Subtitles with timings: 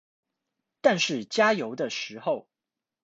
[0.81, 2.49] 但是加油的時候